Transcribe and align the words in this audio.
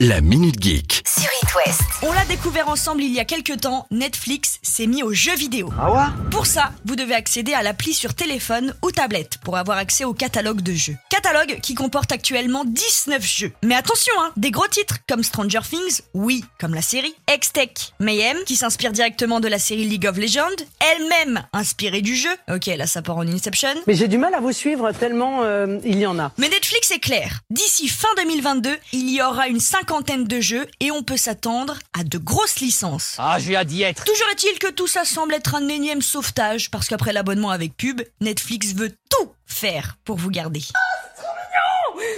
La 0.00 0.20
Minute 0.20 0.58
Geek. 0.60 1.05
Sur 1.18 1.30
It 1.42 1.54
West. 1.54 1.80
On 2.02 2.12
l'a 2.12 2.24
découvert 2.26 2.68
ensemble 2.68 3.02
il 3.02 3.12
y 3.12 3.20
a 3.20 3.24
quelques 3.24 3.60
temps, 3.60 3.86
Netflix 3.90 4.58
s'est 4.62 4.86
mis 4.86 5.02
aux 5.02 5.12
jeux 5.12 5.34
vidéo. 5.34 5.72
Ah 5.80 5.90
ouais? 5.90 6.28
Pour 6.30 6.46
ça, 6.46 6.72
vous 6.84 6.94
devez 6.94 7.14
accéder 7.14 7.54
à 7.54 7.62
l'appli 7.62 7.94
sur 7.94 8.14
téléphone 8.14 8.74
ou 8.82 8.90
tablette 8.90 9.38
pour 9.42 9.56
avoir 9.56 9.78
accès 9.78 10.04
au 10.04 10.12
catalogue 10.12 10.60
de 10.60 10.72
jeux. 10.72 10.96
Catalogue 11.10 11.60
qui 11.62 11.74
comporte 11.74 12.12
actuellement 12.12 12.64
19 12.66 13.24
jeux. 13.24 13.52
Mais 13.64 13.74
attention, 13.74 14.12
hein, 14.20 14.32
des 14.36 14.50
gros 14.50 14.66
titres 14.68 14.98
comme 15.08 15.22
Stranger 15.22 15.60
Things, 15.68 16.02
oui, 16.12 16.44
comme 16.60 16.74
la 16.74 16.82
série, 16.82 17.14
X-Tech, 17.32 17.70
Mayhem, 17.98 18.36
qui 18.44 18.56
s'inspire 18.56 18.92
directement 18.92 19.40
de 19.40 19.48
la 19.48 19.58
série 19.58 19.84
League 19.84 20.06
of 20.06 20.18
Legends, 20.18 20.64
elle-même 20.80 21.46
inspirée 21.54 22.02
du 22.02 22.14
jeu. 22.14 22.34
Ok, 22.52 22.66
là 22.66 22.86
ça 22.86 23.00
part 23.00 23.16
en 23.16 23.26
Inception. 23.26 23.74
Mais 23.86 23.94
j'ai 23.94 24.08
du 24.08 24.18
mal 24.18 24.34
à 24.34 24.40
vous 24.40 24.52
suivre 24.52 24.92
tellement 24.92 25.42
euh, 25.44 25.78
il 25.84 25.98
y 25.98 26.06
en 26.06 26.18
a. 26.18 26.32
Mais 26.36 26.48
Netflix 26.48 26.90
est 26.90 26.98
clair. 26.98 27.40
D'ici 27.48 27.88
fin 27.88 28.08
2022, 28.18 28.76
il 28.92 29.10
y 29.10 29.22
aura 29.22 29.48
une 29.48 29.60
cinquantaine 29.60 30.24
de 30.24 30.40
jeux 30.40 30.66
et 30.80 30.90
on 30.90 31.02
peut 31.06 31.16
s'attendre 31.16 31.78
à 31.98 32.04
de 32.04 32.18
grosses 32.18 32.60
licences. 32.60 33.14
Ah, 33.18 33.38
j'ai 33.38 33.56
hâte 33.56 33.68
d'y 33.68 33.82
être. 33.82 34.04
Toujours 34.04 34.28
est-il 34.32 34.58
que 34.58 34.70
tout 34.70 34.88
ça 34.88 35.04
semble 35.04 35.32
être 35.34 35.54
un 35.54 35.68
énième 35.68 36.02
sauvetage 36.02 36.70
parce 36.70 36.88
qu'après 36.88 37.12
l'abonnement 37.12 37.50
avec 37.50 37.76
pub, 37.76 38.02
Netflix 38.20 38.74
veut 38.74 38.90
tout 39.08 39.32
faire 39.46 39.96
pour 40.04 40.16
vous 40.16 40.30
garder. 40.30 40.62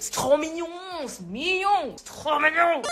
C'est 0.00 0.12
trop 0.12 0.36
mignon, 0.38 0.66
c'est 1.06 1.26
mignon, 1.26 1.94
c'est 1.96 2.06
trop 2.06 2.40
mignon. 2.40 2.82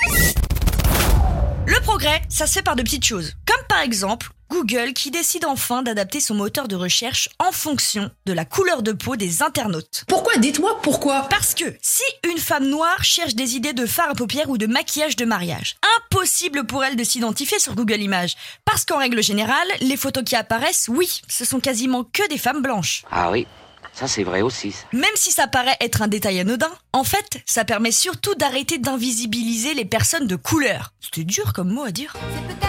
Le 1.67 1.81
progrès, 1.81 2.23
ça 2.29 2.47
se 2.47 2.53
fait 2.53 2.63
par 2.63 2.77
de 2.77 2.83
petites 2.83 3.05
choses. 3.05 3.33
Comme 3.47 3.67
par 3.67 3.81
exemple 3.81 4.29
Google 4.51 4.93
qui 4.93 5.11
décide 5.11 5.45
enfin 5.45 5.83
d'adapter 5.83 6.21
son 6.21 6.35
moteur 6.35 6.69
de 6.69 6.77
recherche 6.77 7.29
en 7.39 7.53
fonction 7.53 8.11
de 8.27 8.33
la 8.33 8.45
couleur 8.45 8.83
de 8.83 8.93
peau 8.93 9.17
des 9.17 9.43
internautes. 9.43 10.05
Pourquoi? 10.09 10.37
Dites-moi 10.37 10.81
pourquoi 10.83 11.23
Parce 11.29 11.55
que 11.55 11.65
si 11.83 12.03
une 12.31 12.39
femme 12.39 12.69
noire 12.69 13.05
cherche 13.05 13.35
des 13.35 13.57
idées 13.57 13.73
de 13.73 13.87
fard 13.87 14.11
à 14.11 14.15
paupières 14.15 14.51
ou 14.51 14.59
de 14.59 14.67
maquillage 14.67 15.17
de 15.17 15.25
mariage, 15.25 15.77
impossible 16.11 16.65
pour 16.65 16.85
elle 16.85 16.97
de 16.97 17.05
s'identifier 17.05 17.59
sur 17.59 17.75
Google 17.75 18.01
Images. 18.01 18.37
Parce 18.65 18.85
qu'en 18.85 18.99
règle 18.99 19.23
générale, 19.23 19.69
les 19.81 19.97
photos 19.97 20.25
qui 20.25 20.37
apparaissent, 20.37 20.89
oui, 20.89 21.21
ce 21.29 21.45
sont 21.45 21.61
quasiment 21.61 22.05
que 22.05 22.27
des 22.29 22.39
femmes 22.39 22.63
blanches. 22.63 23.05
Ah 23.11 23.31
oui, 23.31 23.47
ça 23.93 24.07
c'est 24.09 24.25
vrai 24.25 24.43
aussi. 24.43 24.75
Même 24.93 25.05
si 25.15 25.31
ça 25.31 25.47
paraît 25.47 25.77
être 25.81 26.03
un 26.03 26.09
détail 26.09 26.41
anodin, 26.41 26.71
en 26.93 27.05
fait, 27.05 27.43
ça 27.47 27.65
permet 27.65 27.93
surtout 27.93 28.35
d'arrêter 28.35 28.79
d'invisibiliser 28.79 29.75
les 29.75 29.85
personnes 29.85 30.27
de 30.27 30.37
couleur. 30.37 30.93
C'était 31.01 31.25
dur 31.25 31.53
comme 31.53 31.73
mot 31.73 31.85
à 31.85 31.91
dire. 31.91 32.15
C'est 32.61 32.68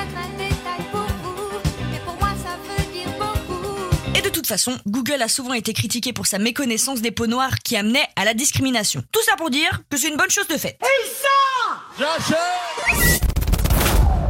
de 4.29 4.33
toute 4.35 4.47
façon, 4.47 4.77
Google 4.85 5.21
a 5.23 5.27
souvent 5.27 5.53
été 5.53 5.73
critiqué 5.73 6.13
pour 6.13 6.27
sa 6.27 6.37
méconnaissance 6.37 7.01
des 7.01 7.09
peaux 7.09 7.25
noires 7.25 7.57
qui 7.63 7.75
amenait 7.75 8.05
à 8.15 8.25
la 8.25 8.35
discrimination. 8.35 9.03
Tout 9.11 9.21
ça 9.23 9.35
pour 9.37 9.49
dire 9.49 9.81
que 9.89 9.97
c'est 9.97 10.09
une 10.09 10.17
bonne 10.17 10.29
chose 10.29 10.47
de 10.47 10.57
fait. 10.57 10.77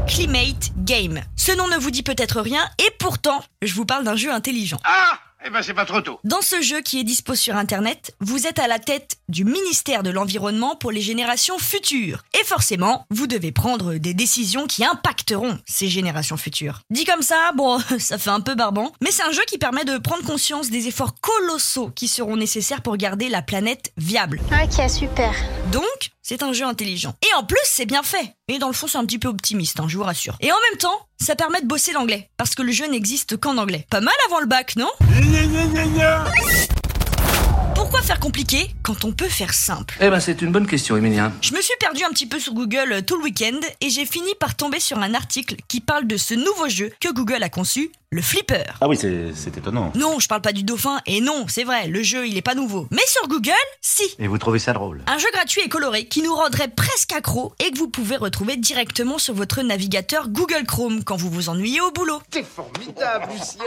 Climate 0.08 0.72
Game. 0.78 1.22
Ce 1.36 1.52
nom 1.52 1.67
ne 1.67 1.78
vous 1.78 1.91
dit 1.91 2.03
peut-être 2.03 2.39
rien 2.39 2.67
et 2.80 2.89
pourtant, 2.97 3.44
je 3.61 3.73
vous 3.73 3.86
parle 3.86 4.06
d'un 4.06 4.16
jeu 4.16 4.31
intelligent. 4.31 4.80
Ah 4.86 5.19
Eh 5.45 5.50
ben 5.50 5.61
c'est 5.61 5.73
pas 5.73 5.86
trop 5.86 6.02
tôt. 6.02 6.19
Dans 6.23 6.41
ce 6.41 6.61
jeu 6.61 6.80
qui 6.81 7.00
est 7.00 7.03
dispo 7.03 7.36
sur 7.36 7.58
internet, 7.58 8.16
vous 8.22 8.47
êtes 8.47 8.59
à 8.59 8.67
la 8.67 8.80
tête 8.80 9.17
du 9.30 9.45
ministère 9.45 10.03
de 10.03 10.09
l'Environnement 10.09 10.75
pour 10.75 10.91
les 10.91 11.02
générations 11.02 11.58
futures. 11.58 12.23
Et 12.39 12.44
forcément, 12.44 13.05
vous 13.09 13.27
devez 13.27 13.52
prendre 13.52 13.94
des 13.94 14.13
décisions 14.13 14.67
qui 14.67 14.83
impacteront 14.83 15.58
ces 15.66 15.88
générations 15.88 16.38
futures. 16.38 16.81
Dit 16.89 17.05
comme 17.05 17.22
ça, 17.22 17.52
bon, 17.55 17.80
ça 18.00 18.17
fait 18.17 18.30
un 18.30 18.41
peu 18.41 18.55
barbant, 18.55 18.91
mais 19.02 19.11
c'est 19.11 19.23
un 19.23 19.31
jeu 19.31 19.44
qui 19.47 19.57
permet 19.57 19.85
de 19.85 19.97
prendre 19.97 20.23
conscience 20.23 20.69
des 20.69 20.88
efforts 20.88 21.16
colossaux 21.22 21.91
qui 21.95 22.07
seront 22.07 22.35
nécessaires 22.35 22.81
pour 22.81 22.97
garder 22.97 23.30
la 23.30 23.41
planète 23.41 23.94
viable. 23.97 24.41
Ok, 24.52 24.89
super. 24.89 25.33
Donc, 25.72 26.09
c'est 26.22 26.44
un 26.44 26.53
jeu 26.53 26.66
intelligent. 26.66 27.16
Et 27.23 27.33
en 27.35 27.44
plus, 27.44 27.57
c'est 27.66 27.85
bien 27.85 28.03
fait. 28.03 28.35
Et 28.47 28.59
dans 28.59 28.67
le 28.67 28.73
fond, 28.73 28.88
c'est 28.88 28.97
un 28.97 29.05
petit 29.05 29.19
peu 29.19 29.27
optimiste, 29.27 29.80
hein, 29.80 29.85
je 29.88 29.97
vous 29.97 30.03
rassure. 30.03 30.38
Et 30.41 30.52
en 30.52 30.57
même 30.69 30.77
temps, 30.80 31.07
ça 31.19 31.35
permet 31.35 31.61
de 31.61 31.67
bosser 31.67 31.91
l'anglais, 31.91 32.30
parce 32.38 32.55
que 32.55 32.61
le 32.61 32.72
jeu 32.72 32.88
n'existe 32.88 33.38
qu'en 33.38 33.57
anglais. 33.57 33.85
Pas 33.89 34.02
mal 34.02 34.13
avant 34.27 34.39
le 34.39 34.47
bac, 34.47 34.75
non? 34.75 34.89
Pourquoi 37.89 38.05
faire 38.05 38.19
compliqué 38.19 38.69
quand 38.83 39.03
on 39.03 39.11
peut 39.11 39.27
faire 39.27 39.51
simple 39.51 39.97
Eh 40.00 40.11
ben, 40.11 40.19
c'est 40.19 40.44
une 40.44 40.51
bonne 40.51 40.67
question, 40.67 40.95
Emilien. 40.95 41.33
Je 41.41 41.55
me 41.55 41.59
suis 41.59 41.73
perdu 41.79 42.03
un 42.03 42.09
petit 42.09 42.27
peu 42.27 42.38
sur 42.38 42.53
Google 42.53 42.91
euh, 42.91 43.01
tout 43.01 43.17
le 43.17 43.23
week-end 43.23 43.59
et 43.81 43.89
j'ai 43.89 44.05
fini 44.05 44.29
par 44.39 44.55
tomber 44.55 44.79
sur 44.79 45.00
un 45.00 45.16
article 45.16 45.55
qui 45.67 45.81
parle 45.81 46.05
de 46.05 46.16
ce 46.16 46.35
nouveau 46.35 46.69
jeu 46.69 46.91
que 47.00 47.11
Google 47.11 47.41
a 47.41 47.50
conçu, 47.50 47.91
le 48.12 48.24
Flipper. 48.24 48.64
Ah 48.81 48.88
oui, 48.88 48.97
c'est 48.97 49.56
étonnant. 49.56 49.92
Non, 49.94 50.20
je 50.20 50.28
parle 50.28 50.42
pas 50.42 50.52
du 50.52 50.64
dauphin 50.64 51.00
et 51.06 51.22
non, 51.22 51.46
c'est 51.47 51.64
vrai, 51.64 51.88
le 51.88 52.02
jeu 52.02 52.28
il 52.28 52.38
est 52.38 52.42
pas 52.42 52.56
nouveau. 52.56 52.88
Mais 52.90 53.06
sur 53.06 53.28
Google, 53.28 53.52
si. 53.81 54.02
Et 54.18 54.25
vous 54.25 54.40
trouvez 54.40 54.58
ça 54.58 54.74
drôle 54.74 55.03
Un 55.06 55.20
jeu 55.20 55.28
gratuit 55.31 55.62
et 55.64 55.70
coloré 55.70 56.06
qui 56.06 56.24
nous 56.24 56.34
rendrait 56.34 56.69
presque 56.69 57.14
accro 57.14 57.53
et 57.59 57.69
que 57.69 57.78
vous 57.78 57.88
pouvez 57.88 58.18
retrouver 58.18 58.58
directement 58.58 59.19
sur 59.19 59.36
votre 59.36 59.62
navigateur 59.62 60.28
Google 60.28 60.66
Chrome 60.66 61.03
quand 61.03 61.18
vous 61.18 61.30
vous 61.30 61.50
ennuyez 61.50 61.81
au 61.81 61.92
boulot. 61.92 62.19
C'est 62.34 62.44
formidable, 62.44 63.28
Lucien. 63.31 63.64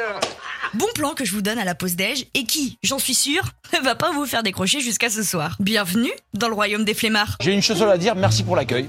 Bon 0.74 0.88
plan 0.96 1.14
que 1.14 1.24
je 1.24 1.32
vous 1.34 1.42
donne 1.42 1.58
à 1.60 1.64
la 1.64 1.76
pause 1.76 1.94
déj 1.94 2.26
et 2.34 2.42
qui, 2.44 2.78
j'en 2.82 2.98
suis 2.98 3.14
sûr, 3.14 3.44
ne 3.72 3.78
va 3.84 3.94
pas 3.94 4.10
vous 4.10 4.26
faire 4.26 4.42
décrocher 4.42 4.80
jusqu'à 4.80 5.08
ce 5.08 5.22
soir. 5.22 5.54
Bienvenue 5.60 6.12
dans 6.34 6.48
le 6.48 6.54
royaume 6.54 6.84
des 6.84 6.94
flemmards. 6.94 7.36
J'ai 7.40 7.52
une 7.52 7.62
chose 7.62 7.80
à 7.80 7.96
dire, 7.96 8.16
merci 8.16 8.42
pour 8.42 8.56
l'accueil. 8.56 8.88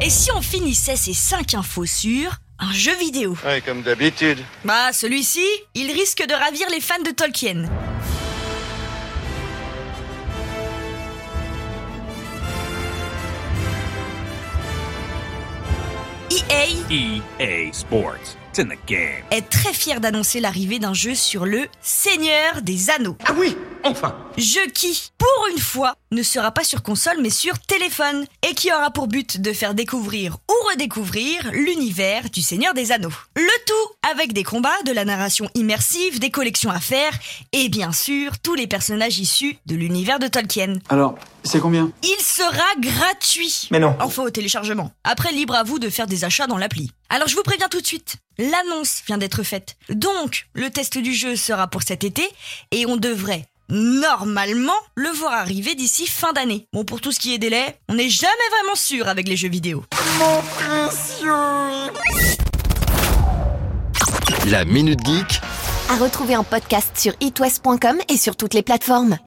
Et 0.00 0.10
si 0.10 0.30
on 0.30 0.40
finissait 0.40 0.94
ces 0.96 1.12
5 1.12 1.54
infos 1.54 1.86
sur 1.86 2.38
un 2.60 2.72
jeu 2.72 2.94
vidéo 2.96 3.36
Ouais, 3.44 3.60
comme 3.60 3.82
d'habitude. 3.82 4.38
Bah, 4.64 4.92
celui-ci, 4.92 5.44
il 5.74 5.90
risque 5.90 6.24
de 6.26 6.34
ravir 6.34 6.68
les 6.70 6.80
fans 6.80 7.02
de 7.04 7.10
Tolkien. 7.10 7.64
EA 16.30 16.66
EA 16.90 17.72
Sports. 17.72 18.36
It's 18.50 18.58
in 18.58 18.66
the 18.66 18.78
game. 18.86 19.24
est 19.30 19.48
très 19.48 19.72
fier 19.72 20.00
d'annoncer 20.00 20.40
l'arrivée 20.40 20.78
d'un 20.78 20.94
jeu 20.94 21.14
sur 21.14 21.44
le 21.46 21.68
Seigneur 21.80 22.62
des 22.62 22.90
Anneaux. 22.90 23.16
Ah 23.26 23.32
oui, 23.36 23.56
enfin. 23.84 24.16
Jeu 24.36 24.64
qui, 24.74 25.10
pour 25.18 25.46
une 25.52 25.60
fois, 25.60 25.94
ne 26.10 26.22
sera 26.22 26.50
pas 26.52 26.64
sur 26.64 26.82
console 26.82 27.18
mais 27.20 27.30
sur 27.30 27.58
téléphone 27.58 28.26
et 28.48 28.54
qui 28.54 28.72
aura 28.72 28.90
pour 28.90 29.06
but 29.08 29.40
de 29.40 29.52
faire 29.52 29.74
découvrir 29.74 30.38
ou 30.60 30.70
redécouvrir 30.70 31.50
l'univers 31.52 32.30
du 32.30 32.42
Seigneur 32.42 32.74
des 32.74 32.92
Anneaux. 32.92 33.12
Le 33.36 33.64
tout 33.66 34.10
avec 34.10 34.32
des 34.32 34.44
combats, 34.44 34.70
de 34.84 34.92
la 34.92 35.04
narration 35.04 35.48
immersive, 35.54 36.18
des 36.18 36.30
collections 36.30 36.70
à 36.70 36.80
faire 36.80 37.12
et 37.52 37.68
bien 37.68 37.92
sûr 37.92 38.38
tous 38.38 38.54
les 38.54 38.66
personnages 38.66 39.18
issus 39.18 39.56
de 39.66 39.74
l'univers 39.74 40.18
de 40.18 40.28
Tolkien. 40.28 40.74
Alors, 40.88 41.16
c'est 41.44 41.60
combien? 41.60 41.90
Il 42.02 42.22
sera 42.22 42.64
gratuit. 42.78 43.68
Mais 43.70 43.78
non. 43.78 43.96
Enfin 44.00 44.22
au 44.22 44.30
téléchargement. 44.30 44.92
Après, 45.04 45.32
libre 45.32 45.54
à 45.54 45.62
vous 45.62 45.78
de 45.78 45.88
faire 45.88 46.06
des 46.06 46.24
achats 46.24 46.46
dans 46.46 46.58
l'appli. 46.58 46.90
Alors 47.08 47.28
je 47.28 47.36
vous 47.36 47.42
préviens 47.42 47.68
tout 47.68 47.80
de 47.80 47.86
suite, 47.86 48.16
l'annonce 48.38 49.02
vient 49.06 49.18
d'être 49.18 49.42
faite. 49.42 49.76
Donc, 49.88 50.46
le 50.54 50.70
test 50.70 50.98
du 50.98 51.14
jeu 51.14 51.36
sera 51.36 51.68
pour 51.68 51.82
cet 51.82 52.04
été 52.04 52.28
et 52.70 52.86
on 52.86 52.96
devrait 52.96 53.46
normalement 53.70 54.72
le 54.94 55.08
voir 55.10 55.32
arriver 55.32 55.74
d'ici 55.74 56.06
fin 56.06 56.32
d'année. 56.32 56.66
Bon, 56.72 56.84
pour 56.84 57.00
tout 57.00 57.12
ce 57.12 57.20
qui 57.20 57.34
est 57.34 57.38
délai, 57.38 57.76
on 57.88 57.94
n'est 57.94 58.08
jamais 58.08 58.32
vraiment 58.58 58.74
sûr 58.74 59.08
avec 59.08 59.28
les 59.28 59.36
jeux 59.36 59.48
vidéo. 59.48 59.84
La 64.46 64.64
Minute 64.64 65.00
Geek. 65.04 65.40
À 65.90 65.96
retrouver 65.96 66.36
en 66.36 66.44
podcast 66.44 66.96
sur 66.96 67.12
itwest.com 67.20 67.98
et 68.08 68.16
sur 68.16 68.36
toutes 68.36 68.54
les 68.54 68.62
plateformes. 68.62 69.18